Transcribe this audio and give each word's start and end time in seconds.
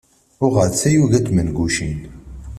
Uɣeɣ-d 0.45 0.73
tayuga 0.81 1.19
n 1.21 1.23
tmengucin. 1.25 1.99